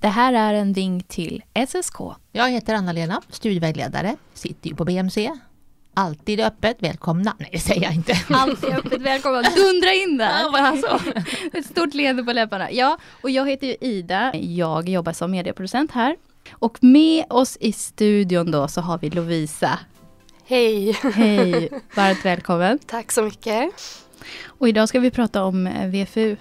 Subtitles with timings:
[0.00, 1.96] Det här är en vink till SSK.
[2.32, 5.30] Jag heter Anna-Lena, studievägledare, sitter ju på BMC.
[5.94, 7.36] Alltid öppet, välkomna.
[7.38, 8.12] Nej, det säger jag inte.
[8.30, 10.42] Alltid öppet välkomna, dundra in där!
[10.42, 11.20] Ja, bara så.
[11.58, 12.70] Ett stort leende på läpparna.
[12.72, 14.36] Ja, och jag heter ju Ida.
[14.36, 16.16] Jag jobbar som medieproducent här.
[16.50, 19.78] Och med oss i studion då så har vi Lovisa.
[20.46, 20.92] Hej!
[20.92, 22.78] Hej, varmt välkommen.
[22.86, 23.70] Tack så mycket.
[24.46, 26.36] Och idag ska vi prata om VFU.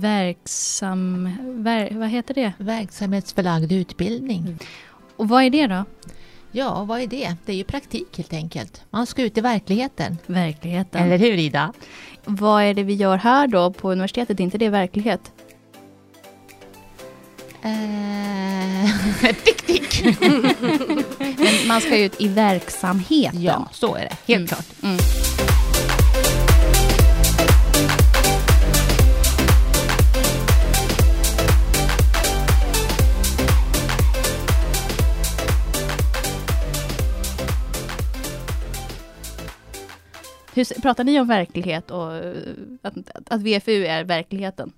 [0.00, 1.28] Verksam...
[1.64, 2.52] Ver, vad heter det?
[2.58, 4.58] Verksamhetsförlagd utbildning.
[5.16, 5.84] Och vad är det då?
[6.52, 7.34] Ja, vad är det?
[7.46, 8.82] Det är ju praktik helt enkelt.
[8.90, 10.18] Man ska ut i verkligheten.
[10.26, 11.02] Verkligheten.
[11.02, 11.72] Eller hur Ida?
[12.24, 14.40] Vad är det vi gör här då på universitetet?
[14.40, 15.32] Är inte det verklighet?
[17.62, 18.90] Eh,
[19.44, 20.04] tick, tick.
[21.18, 23.42] Men man ska ut i verksamheten.
[23.42, 24.32] ja, så är det.
[24.34, 24.46] Helt Mm.
[24.46, 24.66] klart.
[24.82, 24.96] Mm.
[40.54, 42.36] Hur, pratar ni om verklighet och eh,
[42.82, 42.94] att,
[43.26, 44.72] att VFU är verkligheten?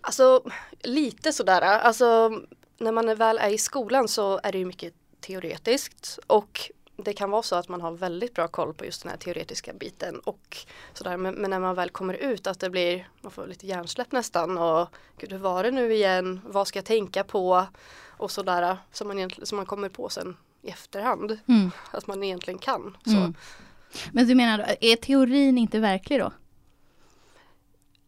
[0.00, 0.42] Alltså
[0.82, 2.40] lite sådär, alltså
[2.78, 7.30] när man väl är i skolan så är det ju mycket teoretiskt och det kan
[7.30, 10.56] vara så att man har väldigt bra koll på just den här teoretiska biten och
[10.92, 14.12] sådär men, men när man väl kommer ut att det blir, man får lite hjärnsläpp
[14.12, 17.66] nästan och gud hur var det nu igen, vad ska jag tänka på
[18.06, 21.70] och sådär som man, som man kommer på sen i efterhand Mm.
[21.90, 22.96] att man egentligen kan.
[23.04, 23.10] Så.
[23.10, 23.34] Mm.
[24.12, 26.32] Men du menar, är teorin inte verklig då?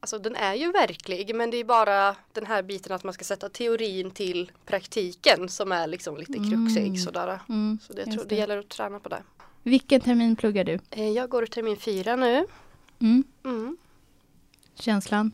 [0.03, 3.25] Alltså den är ju verklig men det är bara den här biten att man ska
[3.25, 6.97] sätta teorin till praktiken som är liksom lite kruxig Mm.
[6.97, 7.41] sådär.
[7.49, 7.79] Mm.
[7.83, 9.23] Så det, tror, det gäller att träna på det.
[9.63, 10.79] Vilken termin pluggar du?
[10.91, 12.47] Eh, Jag går termin fyra nu.
[13.01, 13.25] Mm.
[13.45, 13.77] Mm.
[14.75, 15.33] Känslan?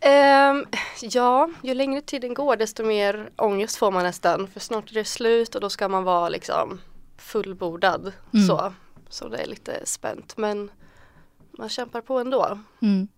[0.00, 0.66] Ehm,
[1.02, 5.04] ja, ju längre tiden går desto mer ångest får man nästan för snart är det
[5.04, 6.80] slut och då ska man vara liksom
[7.18, 8.12] fullbordad.
[8.34, 8.46] Mm.
[8.46, 8.72] Så.
[9.14, 10.70] Så det är lite spänt men
[11.50, 12.58] man kämpar på ändå.
[12.82, 13.08] Mm.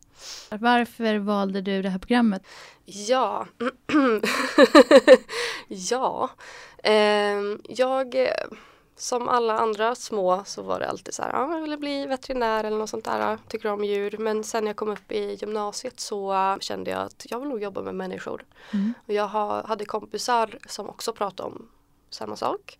[0.50, 2.42] Varför valde du det här programmet?
[2.84, 3.46] Ja,
[5.68, 6.30] ja.
[6.82, 8.30] Ehm, jag, eh,
[8.96, 12.64] som alla andra små så var det alltid så här, ja, jag ville bli veterinär
[12.64, 14.16] eller något sånt där, tycker om djur.
[14.18, 17.48] Men sen när jag kom upp i gymnasiet så eh, kände jag att jag vill
[17.48, 18.44] nog jobba med människor.
[18.72, 18.94] Mm.
[19.06, 21.68] Och jag ha, hade kompisar som också pratade om
[22.10, 22.78] samma sak.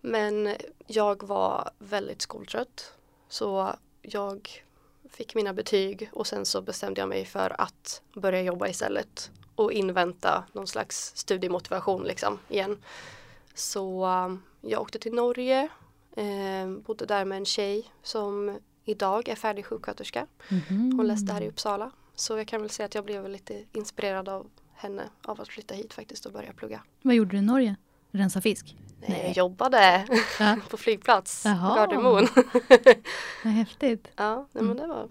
[0.00, 0.54] Men
[0.86, 2.92] jag var väldigt skoltrött.
[3.28, 4.64] Så jag
[5.10, 9.72] fick mina betyg och sen så bestämde jag mig för att börja jobba istället och
[9.72, 12.78] invänta någon slags studiemotivation liksom igen.
[13.54, 15.68] Så um, jag åkte till Norge,
[16.16, 20.26] eh, bodde där med en tjej som idag är färdig sjuksköterska.
[20.48, 20.92] Mhm.
[20.96, 21.90] Hon läste här i Uppsala.
[22.14, 25.74] Så jag kan väl säga att jag blev lite inspirerad av henne av att flytta
[25.74, 26.82] hit faktiskt och börja plugga.
[27.02, 27.76] Vad gjorde du i Norge?
[28.12, 28.76] Rensa fisk?
[29.08, 29.22] Nej.
[29.26, 30.06] Jag jobbade
[30.38, 30.56] Ja.
[30.70, 31.76] på flygplats, Jaha.
[31.76, 32.28] Gardermoen.
[33.44, 34.08] Vad häftigt.
[34.16, 34.66] ja, nej, Mm.
[34.66, 35.08] men det var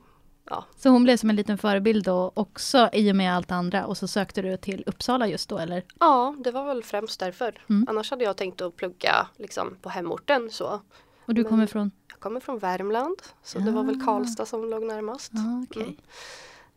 [0.77, 3.97] Så hon blev som en liten förebild då också i och med allt andra och
[3.97, 5.83] så sökte du till Uppsala just då eller?
[5.99, 7.63] Ja, det var väl främst därför.
[7.69, 7.85] Mm.
[7.89, 10.81] Annars hade jag tänkt att plugga liksom, på hemorten så.
[11.25, 11.91] Och du Men- kommer från?
[12.09, 14.05] Jag kommer från Värmland så det var väl Ah.
[14.05, 15.31] Karlstad som låg närmast.
[15.33, 15.97] Ja, okej.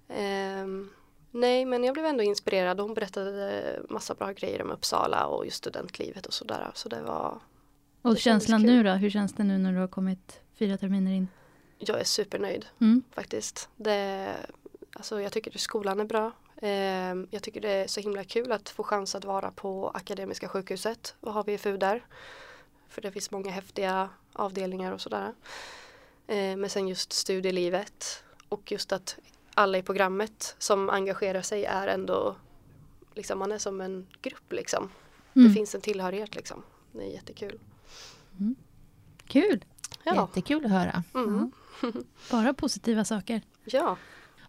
[0.09, 0.63] Mm.
[0.63, 0.91] Ehm,
[1.33, 5.57] nej, men jag blev ändå inspirerad hon berättade massa bra grejer om Uppsala och just
[5.57, 6.71] studentlivet och sådär.
[6.75, 7.39] Så det var,
[8.03, 8.91] Och det känslan nu då?
[8.91, 11.29] Hur känns det nu när du har kommit fyra terminer in?
[11.79, 13.03] jag är supernöjd Mm.
[13.11, 13.69] faktiskt.
[13.77, 14.29] Det,
[14.93, 16.33] alltså, jag tycker att skolan är bra.
[16.63, 20.49] Ehm, jag tycker det är så himla kul att få chans att vara på Akademiska
[20.49, 22.05] sjukhuset och ha VFU där.
[22.89, 25.33] För det finns många häftiga avdelningar och sådär.
[26.27, 29.19] Ehm, men sen just studielivet och just att
[29.55, 32.37] alla i programmet som engagerar sig är ändå
[33.15, 34.91] liksom man är som en grupp liksom.
[35.35, 35.49] Mm.
[35.49, 36.63] Det finns en tillhörighet liksom.
[36.93, 37.59] Det är jättekul.
[39.27, 39.65] Kul!
[40.05, 40.15] Ja.
[40.15, 41.03] Jättekul att höra.
[41.15, 41.53] Mm.
[42.31, 43.41] Bara positiva saker.
[43.65, 43.97] ja.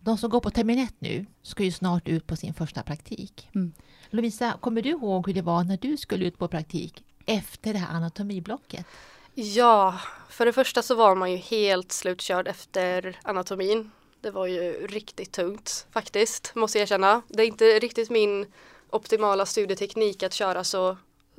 [0.02, 3.50] De som går på termin ett nu ska ju snart ut på sin första praktik.
[3.56, 3.74] Mm.
[4.09, 7.80] Lovisa, kommer du ihåg hur det var när du skulle ut på praktik efter det
[7.80, 8.86] här anatomiblocket?
[9.33, 10.00] Ja,
[10.30, 13.92] för det första så var man ju helt slutkörd efter anatomin.
[14.24, 17.22] Det var ju riktigt tungt faktiskt, måste jag erkänna.
[17.28, 18.46] Det är inte riktigt min
[18.90, 20.98] optimala studieteknik att köra så,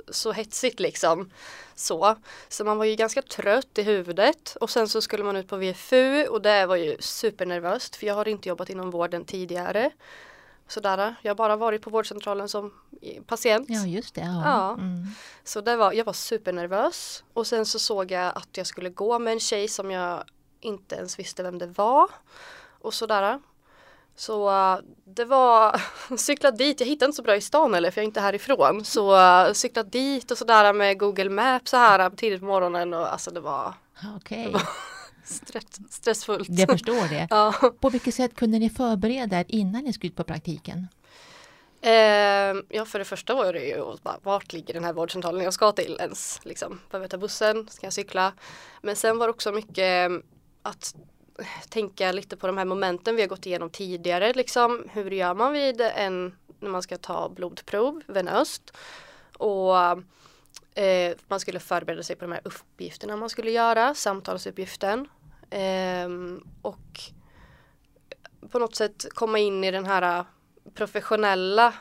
[0.09, 1.31] så hetsigt liksom.
[1.75, 2.15] Så.
[2.49, 5.57] så man var ju ganska trött i huvudet och sen så skulle man ut på
[5.57, 9.91] VFU och det var ju supernervöst för jag har inte jobbat inom vården tidigare.
[10.67, 12.73] Sådär, jag har bara varit på vårdcentralen som
[13.25, 13.65] patient.
[13.69, 14.21] Ja, just det.
[14.21, 14.41] Ja.
[14.45, 14.73] Ja.
[14.73, 15.07] Mm.
[15.43, 19.19] Så det var, jag var supernervös och sen så såg jag att jag skulle gå
[19.19, 20.23] med en tjej som jag
[20.59, 22.09] inte ens visste vem det var.
[22.85, 23.39] Och sådär.
[24.15, 25.81] Så uh, det var
[26.17, 28.85] cykla dit, jag hittade inte så bra i stan eller för jag är inte härifrån.
[28.85, 33.13] Så uh, cykla dit och sådär med Google Maps så här tidigt på morgonen och
[33.13, 33.73] alltså det var
[34.15, 34.55] Okej,
[35.23, 36.49] stress, stressfullt.
[36.49, 37.27] jag förstår det.
[37.29, 37.71] Ja.
[37.79, 40.87] På vilket sätt kunde ni förbereda er innan ni skulle ut på praktiken?
[41.81, 45.53] Eh, ja för det första var det ju bara, vart ligger den här vårdcentralen jag
[45.53, 46.39] ska till ens?
[46.43, 47.67] Liksom, behöver jag ta bussen?
[47.69, 48.33] Ska jag cykla?
[48.81, 50.17] Men sen var det också mycket eh,
[50.61, 50.95] att
[51.69, 54.33] tänka lite på de här momenten vi har gått igenom tidigare.
[54.33, 58.77] Liksom, hur gör man vid en när man ska ta blodprov venöst?
[59.37, 59.75] Och
[60.79, 65.07] eh, man skulle förbereda sig på de här uppgifterna man skulle göra, samtalsuppgiften.
[65.49, 66.09] Eh,
[66.61, 66.99] och
[68.51, 70.25] på något sätt komma in i den här
[70.73, 71.73] professionella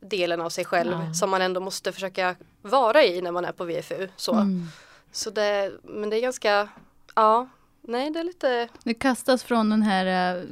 [0.00, 1.14] delen av sig själv Ja.
[1.14, 4.08] som man ändå måste försöka vara i när man är på VFU.
[4.16, 4.66] Så, Mm.
[5.12, 6.68] så det, men det är ganska,
[7.14, 7.48] ja,
[7.88, 10.42] nej det är lite, Det kastas från den här eh,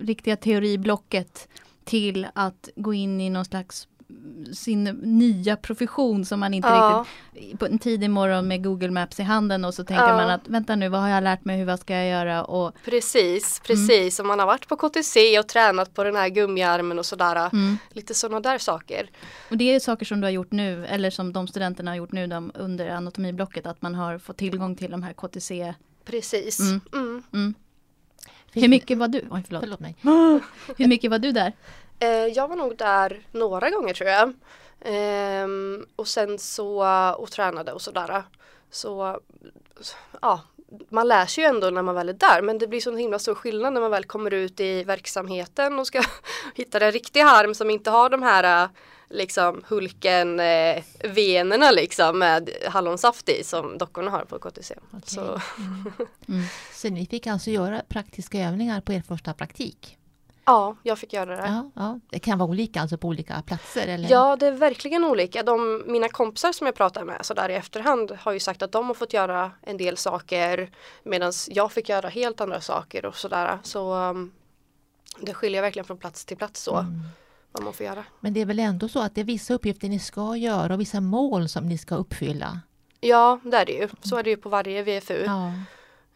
[0.00, 1.48] riktiga teoriblocket
[1.84, 7.06] till att gå in i någon slags mm, sin nya profession som man inte ja,
[7.32, 10.16] riktigt på en tidig morgon med Google Maps i handen och så tänker Ja.
[10.16, 12.74] man att vänta nu vad har jag lärt mig, hur vad ska jag göra och
[12.84, 14.20] precis, precis.
[14.20, 17.78] Om man har varit på KTC och tränat på den här gummiarmen och sådär, mm.
[17.92, 19.10] lite sådana där saker.
[19.50, 22.12] Och det är saker som du har gjort nu eller som de studenterna har gjort
[22.12, 25.74] nu de, under anatomiblocket att man har fått tillgång till de här KTC.
[26.06, 26.60] Precis.
[26.60, 26.80] Mm.
[26.92, 27.22] Mm.
[27.32, 27.54] Mm.
[28.52, 29.18] Hur mycket var du?
[29.30, 29.60] Oj, förlåt.
[29.62, 29.96] Förlåt mig.
[30.76, 31.52] Hur mycket var du där?
[31.98, 34.32] Eh, jag var nog där några gånger tror jag.
[34.80, 36.84] Ehm, och sen så,
[37.18, 38.22] och tränade och sådär.
[38.70, 39.20] Så,
[40.22, 40.40] ja,
[40.88, 43.18] man lär sig ju ändå när man väl är där men det blir så himla
[43.18, 46.02] stor skillnad när man väl kommer ut i verksamheten och ska
[46.54, 48.68] hitta den riktiga harm som inte har de här
[49.10, 54.74] liksom Hulken eh, venerna liksom med hallonsaft i som dockorna har på KTC.
[54.90, 55.02] Okej.
[55.06, 55.40] Så,
[56.28, 56.44] Mm.
[56.74, 59.98] Så ni fick alltså göra praktiska övningar på er första praktik?
[60.48, 61.46] ja, jag fick göra det.
[61.46, 62.00] Ja, ja.
[62.10, 63.88] Det kan vara olika alltså på olika platser?
[63.88, 64.10] Eller?
[64.10, 65.42] Ja, det är verkligen olika.
[65.42, 68.72] De, mina kompisar som jag pratar med så där i efterhand har ju sagt att
[68.72, 70.70] de har fått göra en del saker
[71.02, 73.58] medan jag fick göra helt andra saker och sådär.
[73.62, 74.32] Så um,
[75.20, 77.02] det skiljer verkligen från plats till plats så Mm.
[77.56, 78.04] Vad man får göra.
[78.20, 80.80] Men det är väl ändå så att det är vissa uppgifter ni ska göra och
[80.80, 82.60] vissa mål som ni ska uppfylla?
[83.00, 83.88] Ja, det är det ju.
[84.02, 85.24] Så är det ju på varje VFU.
[85.26, 85.52] Ja.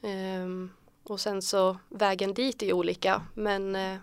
[0.09, 0.71] Ehm,
[1.05, 3.97] och sen så vägen dit är olika men eh,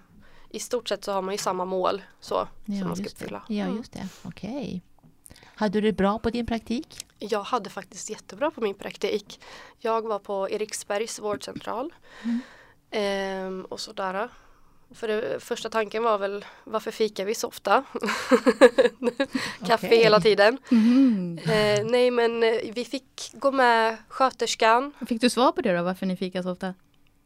[0.50, 3.44] i stort sett så har man ju samma mål så som man ska uppfylla.
[3.48, 3.78] Ja, Mm.
[3.78, 4.08] just det.
[4.24, 4.82] Okej.
[5.56, 7.06] Hade du det bra på din praktik?
[7.20, 9.40] Jag hade faktiskt jättebra på min praktik.
[9.80, 11.94] Jag var på Eriksbergs vårdcentral.
[12.24, 12.40] Mm.
[12.92, 14.30] Ehm, och sådär.
[14.92, 17.84] För det, första tanken var väl varför fikar vi så ofta?
[19.68, 20.04] Kaffe Okej.
[20.04, 20.58] hela tiden.
[20.70, 21.40] Mhm.
[21.44, 24.94] Eh, nej men eh, vi fick gå med sköterskan.
[25.08, 26.74] Fick du svar på det då, varför ni fikar så ofta?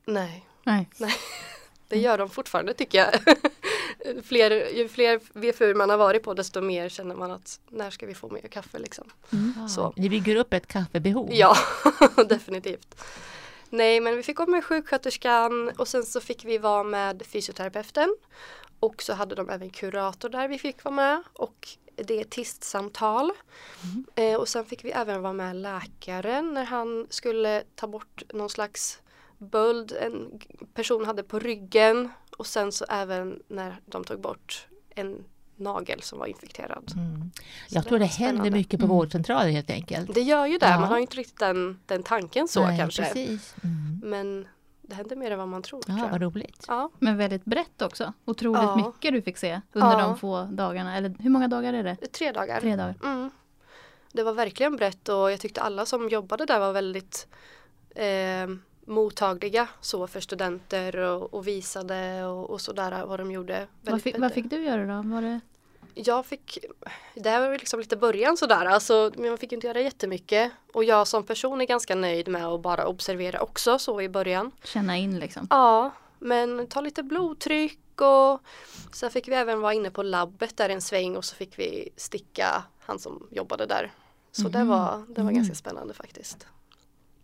[0.06, 0.88] Nej, Nej.
[1.88, 3.14] det gör de fortfarande tycker jag.
[4.24, 8.06] fler, ju fler VFU man har varit på desto mer känner man att när ska
[8.06, 9.10] vi få mer kaffe liksom.
[9.30, 9.68] Ja.
[9.68, 9.94] Så.
[9.96, 11.30] Ni bygger upp ett kaffebehov?
[11.32, 11.58] Ja,
[12.30, 12.96] definitivt.
[13.74, 18.16] Nej, men vi fick gå med sjuksköterskan och sen så fick vi vara med fysioterapeuten.
[18.80, 23.32] Och så hade de även kurator där vi fick vara med och dietistsamtal.
[24.16, 28.50] Eh, och sen fick vi även vara med läkaren när han skulle ta bort någon
[28.50, 29.02] slags
[29.38, 30.40] böld en
[30.74, 32.10] person hade på ryggen.
[32.38, 35.24] Och sen så även när de tog bort en
[35.62, 36.92] nagel som var infekterad.
[36.96, 37.32] Mm.
[37.70, 38.52] Jag tror det var händer spännande.
[38.58, 38.98] mycket på Mm.
[38.98, 40.14] vårdcentraler helt enkelt.
[40.14, 40.80] Det gör ju det, Ja.
[40.80, 43.04] man har ju inte riktigt den, den tanken så Nej, kanske.
[43.04, 43.56] Precis.
[43.64, 44.02] Mm.
[44.10, 44.48] Men
[44.82, 45.82] det händer mer än vad man tror.
[45.82, 46.12] tror Ja, jag.
[46.12, 46.66] vad roligt.
[46.68, 48.14] Ja, Men väldigt brett också.
[48.26, 48.76] Otroligt Ja.
[48.76, 50.00] mycket du fick se under Ja.
[50.08, 50.98] de få dagarna.
[50.98, 51.96] Eller hur många dagar är det?
[51.96, 52.60] tre dagar.
[52.62, 52.96] Tre dagar.
[53.04, 53.30] Mm.
[54.14, 57.28] Det var verkligen brett och jag tyckte alla som jobbade där var väldigt
[57.96, 58.48] eh,
[58.88, 63.68] mottagliga så för studenter och, och visade och, och sådär vad de gjorde.
[63.82, 65.10] Vad fick, vad fick du göra då?
[65.10, 65.40] Var det...
[65.96, 66.58] Jag fick,
[67.16, 70.52] det här var ju liksom lite början sådär, alltså, men man fick inte göra jättemycket.
[70.74, 74.52] Och jag som person är ganska nöjd med att bara observera också så i början.
[74.64, 75.48] Känna in liksom?
[75.50, 78.42] Ja, men ta lite blodtryck och
[78.94, 81.90] sen fick vi även vara inne på labbet där en sväng och så fick vi
[81.98, 83.92] sticka han som jobbade där.
[84.32, 84.68] Så det Mhm.
[84.68, 85.36] var, det var Mm.
[85.36, 86.48] ganska spännande faktiskt.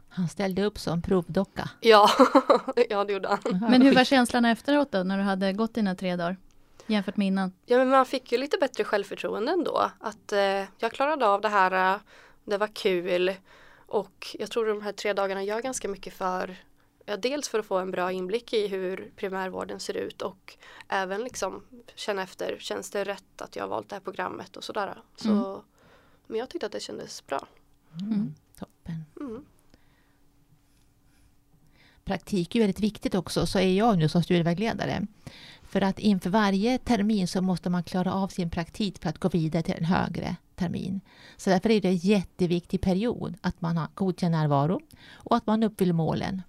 [0.10, 1.70] Han ställde upp som provdocka.
[1.80, 2.10] Ja,
[2.90, 3.60] ja det gjorde han.
[3.70, 6.38] Men hur var känslan efteråt då, när du hade gått dina tre dagar?
[6.88, 7.52] Jämfört med innan?
[7.66, 9.92] Ja men man fick ju lite bättre självförtroende ändå.
[10.00, 12.00] Att eh, jag klarade av det här, eh,
[12.46, 13.34] det var kul
[13.88, 16.58] och jag tror de här tre dagarna gör ganska mycket för
[17.10, 21.24] Ja, dels för att få en bra inblick i hur primärvården ser ut och även
[21.24, 21.64] liksom
[21.96, 24.98] känna efter, känns det rätt att jag har valt det här programmet och sådär.
[25.16, 25.62] Så, Mm.
[26.28, 27.48] Men jag tyckte att det kändes bra.
[28.02, 28.34] Mm.
[28.60, 29.06] Toppen.
[29.20, 29.46] Mm.
[32.06, 35.08] Praktik är väldigt viktigt också, så är jag nu som studievägledare.
[35.68, 39.30] För att inför varje termin så måste man klara av sin praktik för att gå
[39.30, 41.02] vidare till en högre termin.
[41.38, 44.80] Så därför är det en jätteviktig period att man har godkänd närvaro
[45.14, 46.42] och att man uppfyller målen.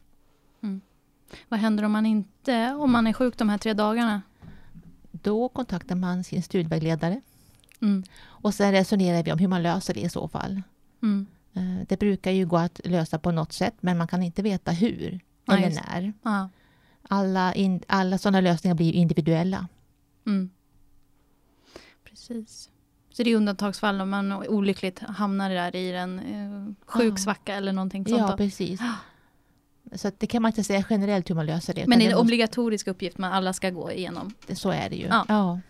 [1.49, 4.23] Vad händer om man inte, om man är sjuk de här tre dagarna?
[5.11, 7.21] Då kontaktar man sin studievägledare
[7.81, 8.05] Mm.
[8.21, 10.63] och sen resonerar vi om hur man löser det i så fall.
[11.03, 11.27] Mm.
[11.55, 14.71] Eh, Det brukar ju gå att lösa på något sätt men man kan inte veta
[14.71, 16.13] hur eller just när.
[16.23, 16.49] Ja.
[17.03, 19.69] Alla, in, alla sådana lösningar blir individuella.
[20.27, 20.51] Mm.
[22.05, 22.71] Precis.
[23.11, 27.73] Så det är undantagsfall om man olyckligt hamnar där i en eh, sjuk svacka eller
[27.73, 28.19] någonting sånt.
[28.19, 28.37] Ja, då.
[28.37, 28.81] precis.
[29.95, 31.87] Så att det kan man inte säga generellt hur man löser det.
[31.87, 34.35] Men det är en måste- obligatorisk uppgift man alla ska gå igenom.
[34.55, 35.07] Så är det ju.
[35.07, 35.25] Ja.
[35.29, 35.61] Ja.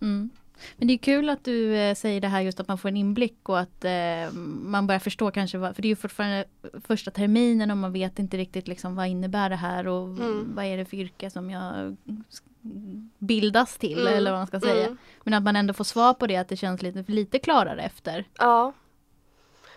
[0.00, 0.30] Mm.
[0.76, 2.96] Men det är kul att du eh, säger det här just att man får en
[2.96, 6.44] inblick och att eh, man börjar förstå kanske vad, för det är ju fortfarande
[6.86, 10.52] första terminen och man vet inte riktigt liksom vad innebär det här och Mm.
[10.54, 11.96] vad är det för yrke som jag
[13.18, 14.14] bildas till Mm.
[14.14, 14.84] eller vad man ska säga.
[14.86, 14.98] Mm.
[15.24, 18.24] Men att man ändå får svar på det att det känns lite, lite klarare efter.
[18.38, 18.72] Ja,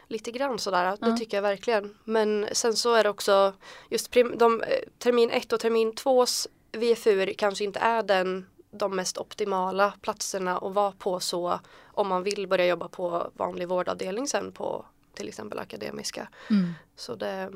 [0.07, 1.17] lite grann sådär, det Ja.
[1.17, 1.95] tycker jag verkligen.
[2.03, 3.53] Men sen så är det också
[3.89, 8.95] just prim, de, eh, termin 1 och termin 2s VFU kanske inte är den de
[8.95, 14.27] mest optimala platserna att vara på så om man vill börja jobba på vanlig vårdavdelning
[14.27, 16.29] sen på till exempel akademiska.
[16.49, 16.73] Mm.
[16.95, 17.51] Så det,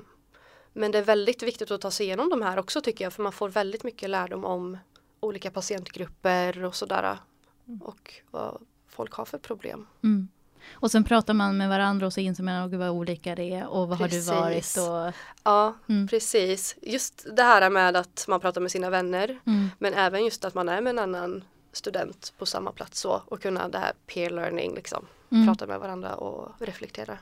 [0.74, 3.24] men det är väldigt viktigt att ta sig igenom de här också tycker jag för
[3.24, 4.78] man får väldigt mycket lärdom om
[5.20, 7.18] olika patientgrupper och sådär
[7.82, 9.88] och vad folk har för problem.
[10.04, 10.28] Mm.
[10.74, 13.68] Och sen pratar man med varandra och så inser man "Åh, vad olika det är
[13.68, 14.26] och vad har Precis.
[14.30, 16.08] du varit och Ja, Mm.
[16.08, 16.76] precis.
[16.82, 19.70] Just det här med att man pratar med sina vänner mm.
[19.80, 23.42] men även just att man är med en annan student på samma plats så och
[23.42, 25.06] kunna det här peer learning liksom.
[25.32, 25.48] Mm.
[25.48, 27.18] Prata med varandra och reflektera.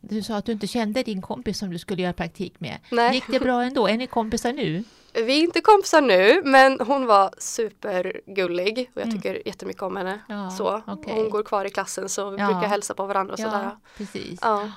[0.00, 2.78] Du sa att du inte kände din kompis som du skulle göra praktik med.
[2.90, 3.14] Nej.
[3.14, 3.88] Gick det bra ändå?
[3.88, 4.84] Är ni kompisar nu?
[5.16, 9.16] Vi är inte kompisar nu men hon var supergullig och jag Mm.
[9.16, 10.20] tycker jättemycket om henne.
[10.28, 10.82] Ja, så.
[10.86, 11.14] okej.
[11.14, 12.46] Hon går kvar i klassen så vi Ja.
[12.46, 13.62] brukar hälsa på varandra och sådär.
[13.64, 14.38] Ja, precis.
[14.42, 14.70] Ja.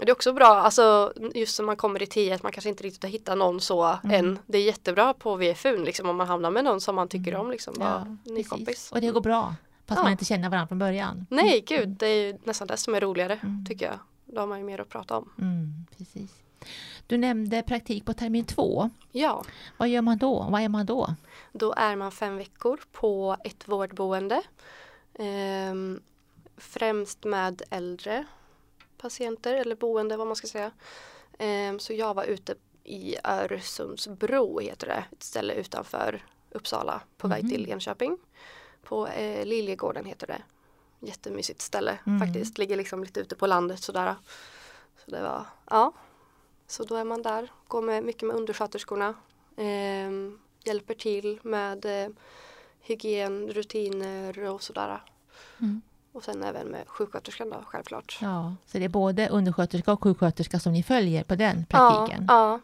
[0.00, 2.82] Det är också bra, alltså just när man kommer i tio, att man kanske inte
[2.84, 4.24] riktigt har hittat någon så Mm.
[4.26, 4.38] än.
[4.46, 7.50] Det är jättebra på VFU liksom om man hamnar med någon som man tycker om
[7.50, 7.74] liksom.
[7.80, 8.92] Ja, ny kompis.
[8.92, 9.54] Och det går bra?
[9.86, 10.02] Fast Ja.
[10.02, 11.26] man inte känner varandra från början?
[11.30, 13.66] Nej, gud, det är ju nästan det som är roligare Mm.
[13.66, 13.98] tycker jag.
[14.24, 15.32] Då har man ju mer att prata om.
[15.38, 16.30] Mm, precis.
[17.06, 18.90] Du nämnde praktik på termin två.
[19.12, 19.44] Ja,
[19.76, 20.46] Vad gör man då?
[20.50, 21.14] Vad är man då?
[21.52, 24.42] då är man fem veckor på ett vårdboende.
[25.18, 26.00] Ehm,
[26.56, 28.24] främst med äldre
[28.98, 30.70] patienter eller boende vad man ska säga.
[31.38, 37.42] Ehm, så jag var ute i Öresundsbro heter det, ett ställe utanför Uppsala på väg
[37.44, 37.50] Mhm.
[37.50, 38.18] till Enköping.
[38.82, 40.42] På eh, Liljegården heter det.
[41.06, 42.20] Jättemysigt ställe Mm.
[42.26, 44.14] faktiskt, ligger liksom lite ute på landet sådär.
[45.04, 45.92] Så det var, ja.
[46.66, 49.14] Så då är man där, går med, mycket med undersköterskorna.
[49.56, 52.08] Ehm, hjälper till med eh,
[52.80, 55.02] hygien, rutiner och sådär.
[55.58, 55.82] Mm.
[56.12, 58.18] Och sen även med sjuksköterskan då självklart.
[58.22, 62.24] Ja, så det är både undersköterska och sjuksköterska som ni följer på den praktiken?
[62.28, 62.60] Ja,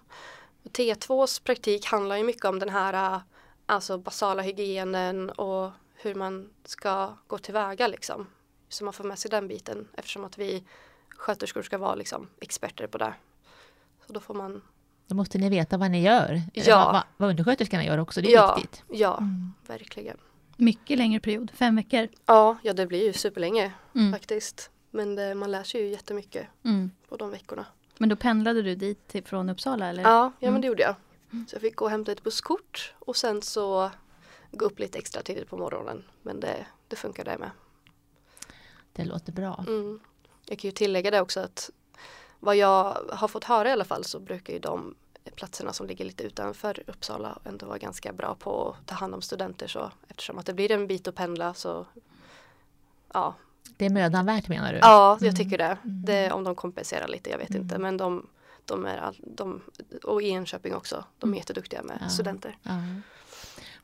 [0.63, 0.71] ja.
[0.71, 3.21] T2s praktik handlar ju mycket om den här äh,
[3.67, 8.27] alltså basala hygienen och hur man ska gå tillväga liksom.
[8.69, 10.65] Så man får med sig den biten eftersom att vi
[11.09, 13.15] sköterskor ska vara liksom experter på det.
[14.07, 14.63] Så då får man,
[15.07, 16.43] Då måste ni veta vad ni gör.
[16.55, 16.93] Ja.
[16.93, 18.83] Vad, vad, undersköterskorna gör också, det är ja, viktigt.
[18.91, 19.53] ja, Mm.
[19.67, 20.17] verkligen.
[20.57, 22.09] Mycket längre period, fem veckor.
[22.27, 24.13] Ja, ja det blir ju superlänge Mm.
[24.13, 24.71] faktiskt.
[24.91, 26.91] Men det, man lär sig ju jättemycket Mm.
[27.09, 27.67] på de veckorna.
[27.99, 30.03] Men då pendlade du dit till, från Uppsala eller?
[30.03, 30.53] Ja, ja Mm.
[30.53, 30.95] men det gjorde jag.
[31.49, 33.91] Så jag fick gå och hämta ett busskort och sen så
[34.51, 36.05] gå upp lite extra tidigt på morgonen.
[36.23, 37.51] Men det, det funkar det med.
[38.93, 39.65] Det låter bra.
[39.69, 40.01] Mm.
[40.47, 41.71] Jag kan ju tillägga det också att
[42.43, 44.95] vad jag har fått höra i alla fall så brukar ju de
[45.37, 49.23] platserna som ligger lite utanför Uppsala ändå vara ganska bra på att ta hand om
[49.23, 51.87] studenter så eftersom att det blir en bit att pendla så
[53.15, 53.35] ja,
[53.77, 54.79] Det är mödan värt menar du?
[54.79, 55.35] ja jag Mm.
[55.35, 55.65] tycker det.
[55.85, 56.05] Mm.
[56.05, 56.33] det.
[56.33, 57.63] Om de kompenserar lite, jag vet Mm.
[57.63, 58.27] inte men de,
[58.65, 59.61] de är all, de,
[60.05, 61.39] och i Enköping också, de är Mm.
[61.39, 62.09] jätteduktiga med Ja.
[62.09, 62.57] studenter.
[62.63, 62.71] Ja.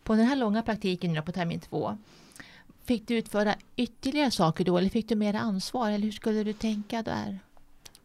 [0.02, 1.98] På den här långa praktiken nu på termin två,
[2.84, 6.52] fick du utföra ytterligare saker då eller fick du mer ansvar eller hur skulle du
[6.52, 7.38] tänka där?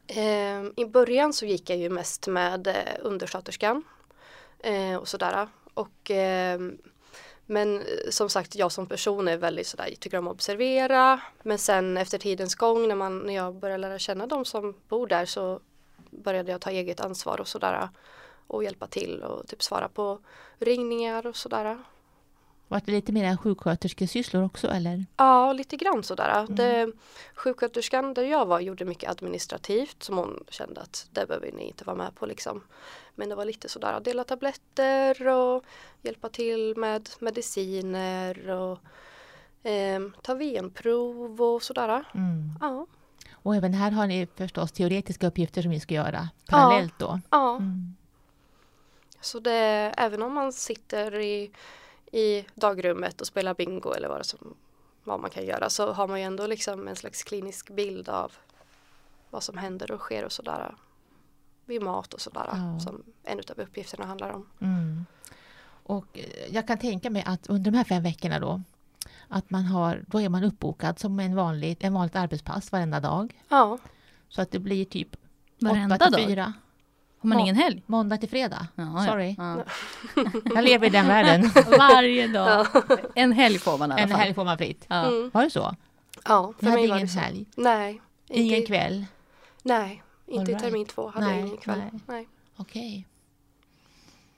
[0.08, 3.84] Ehm, I början så gick jag ju mest med eh, undersköterskan
[4.60, 5.48] eh, och sådär.
[5.74, 6.78] Och, ehm,
[7.46, 11.22] men eh, som sagt, jag som person är väldigt sådär, jag tycker om att observera.
[11.44, 15.08] Men sen efter tidens gång när, man, när jag började lära känna de som bor
[15.08, 15.60] där så
[16.12, 17.90] började jag ta eget ansvar och sådär.
[18.48, 20.20] Och hjälpa till och typ svara på
[20.60, 21.78] ringningar och sådär.
[22.68, 25.06] Var det lite mer sjuksköterskesysslor också eller?
[25.18, 26.40] Ja, lite grann sådär.
[26.40, 26.56] Mm.
[26.56, 26.92] Det,
[27.36, 31.84] sjuksköterskan där jag var gjorde mycket administrativt som hon kände att det behöver ni inte
[31.84, 32.62] vara med på liksom.
[33.16, 35.64] Men det var lite sådär att dela tabletter och
[36.02, 38.80] hjälpa till med mediciner och
[39.70, 42.04] eh, ta venprov och sådär.
[42.14, 42.58] Mm.
[42.62, 42.86] Ja,
[43.34, 47.20] Och även här har ni förstås teoretiska uppgifter som ni ska göra parallellt då?
[47.30, 47.56] ja.
[47.56, 47.96] Mm.
[49.22, 51.52] Så det, även om man sitter i,
[52.14, 54.54] i dagrummet och spelar bingo eller vad, som,
[55.04, 58.32] vad man kan göra så har man ju ändå liksom en slags klinisk bild av
[59.30, 60.76] vad som händer och sker och sådär
[61.66, 62.80] vid mat och sådär Ja.
[62.80, 64.48] som en av uppgifterna handlar om.
[64.60, 65.06] Mm.
[65.86, 68.62] Och eh, jag kan tänka mig att under de här fem veckorna då
[69.28, 73.42] att man har, då är man uppbokad som en vanlig, en vanligt arbetspass varenda dag.
[73.50, 73.78] Ja,
[74.30, 75.16] Så att det blir typ
[75.60, 76.52] Varenda 8 till dag?
[77.24, 77.30] 4.
[77.30, 77.42] Har man Ja.
[77.44, 77.84] ingen helg?
[77.86, 78.68] Måndag till fredag.
[78.76, 79.36] Ja, Sorry.
[79.38, 79.64] Ja.
[80.56, 81.52] Jag lever i den världen.
[81.78, 82.68] Varje dag.
[83.16, 84.20] En helg får man i alla En fall.
[84.20, 84.86] helg får man fritt.
[84.88, 85.06] Ja.
[85.08, 85.30] mm.
[85.34, 85.76] Var det så?
[86.26, 87.20] ja Ni hade var ingen det så.
[87.20, 87.46] helg?
[87.56, 88.02] Nej.
[88.30, 89.06] Ingen kväll?
[89.64, 90.64] Nej, inte All i right.
[90.64, 91.80] termin två hade Nej, jag ingen kväll.
[91.80, 91.92] nej.
[92.08, 92.28] Nej.
[92.58, 93.08] Okej.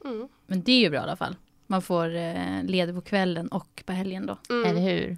[0.05, 0.27] Mm.
[0.47, 1.35] Men det är ju bra i alla fall.
[1.67, 4.37] Man får eh, ledig på kvällen och på helgen då.
[4.49, 4.65] Mm.
[4.69, 5.17] Eller hur?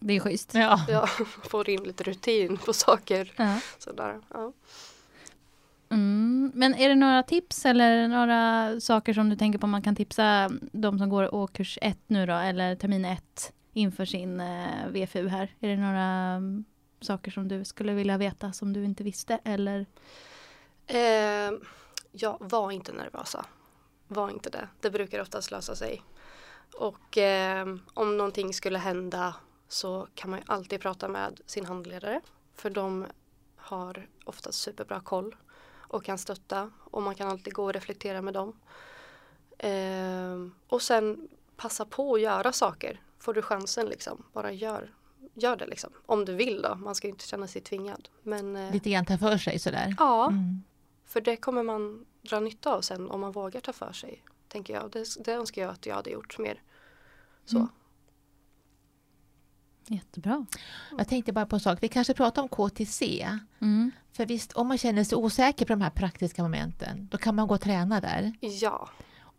[0.00, 0.54] Det är schysst.
[0.54, 0.80] Ja.
[0.88, 1.06] Ja,
[1.48, 3.32] får in lite rutin på saker.
[3.36, 3.58] Ja.
[3.78, 4.20] Sådär.
[4.30, 4.52] Ja.
[5.92, 6.52] Mm.
[6.54, 10.50] Men är det några tips eller några saker som du tänker på man kan tipsa
[10.72, 15.54] de som går årskurs 1 nu då, eller termin 1 inför sin eh, VFU här?
[15.60, 16.64] Är det några um,
[17.00, 19.86] saker som du skulle vilja veta som du inte visste eller?
[20.86, 21.52] Eh,
[22.12, 23.46] ja, var inte nervösa.
[24.08, 24.68] Var inte det.
[24.80, 26.02] Det brukar oftast lösa sig.
[26.78, 29.34] Och eh, om någonting skulle hända
[29.68, 32.20] så kan man ju alltid prata med sin handledare.
[32.54, 33.06] För de
[33.56, 35.34] har oftast superbra koll
[35.92, 36.70] och kan stötta.
[36.78, 38.52] Och man kan alltid gå och reflektera med dem.
[39.58, 43.00] Eh, och sen passa på att göra saker.
[43.18, 44.94] Får du chansen liksom, bara gör,
[45.34, 45.90] gör det liksom.
[46.06, 48.08] Om du vill då, man ska ju inte känna sig tvingad.
[48.22, 49.94] Men eh, Lite grann ta för sig sådär.
[49.98, 50.62] ja, Mm.
[51.04, 54.24] för det kommer man dra nytta av sen om man vågar ta för sig.
[54.48, 54.90] Tänker jag.
[54.90, 56.62] Det, det önskar jag att jag hade gjort mer.
[57.44, 57.56] Så.
[57.56, 57.68] Mm.
[59.86, 60.46] Jättebra.
[60.98, 61.78] Jag tänkte bara på en sak.
[61.82, 63.28] Vi kanske pratar om KTC.
[63.60, 63.90] Mm.
[64.12, 67.46] För visst, om man känner sig osäker på de här praktiska momenten, då kan man
[67.48, 68.32] gå och träna där.
[68.40, 68.88] Ja,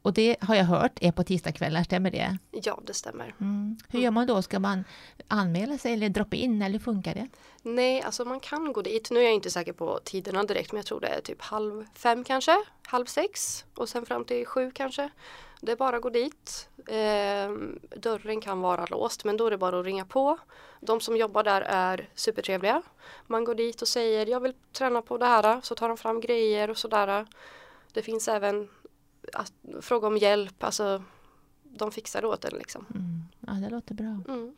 [0.02, 2.38] Och det har jag hört är på tisdagskvällar, stämmer det?
[2.52, 3.36] ja det stämmer.
[3.42, 3.78] Mm.
[3.90, 4.42] Hur gör man då?
[4.42, 4.84] Ska man
[5.28, 7.28] anmäla sig eller droppa in eller funkar det?
[7.62, 9.12] Nej, alltså man kan gå dit.
[9.12, 11.86] Nu är jag inte säker på tiderna direkt men jag tror det är typ halv
[11.96, 12.58] fem kanske,
[12.88, 15.10] halv sex och sen fram till sju kanske.
[15.66, 16.70] Det är bara att gå dit.
[16.88, 20.38] Ehm, dörren kan vara låst men då är det bara att ringa på.
[20.80, 22.82] De som jobbar där är supertrevliga.
[23.28, 26.20] Man går dit och säger jag vill träna på det här så tar de fram
[26.22, 27.26] grejer och sådär.
[27.94, 28.70] Det finns även
[29.34, 31.04] att fråga om hjälp, alltså
[31.64, 32.86] de fixar det åt en liksom.
[32.96, 33.22] Mm.
[33.40, 34.20] Ja, det låter bra.
[34.28, 34.56] Mm.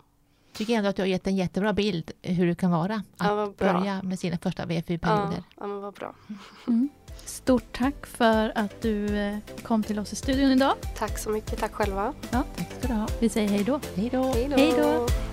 [0.54, 3.54] Tycker ändå att du har gett en jättebra bild hur det kan vara att Ja,
[3.58, 5.44] börja med sina första Ja, VFU-perioder.
[5.60, 6.16] ja, men vad bra.
[6.68, 6.90] Mm.
[7.26, 10.74] Stort tack för att du eh, kom till oss i studion idag.
[10.98, 12.14] Tack så mycket, tack själva.
[12.32, 12.48] Tack
[12.80, 13.08] ska du ha.
[13.20, 13.80] Vi säger hej då.
[13.96, 14.24] Hej då!
[14.24, 14.58] Hej då!
[14.58, 15.25] Hej då.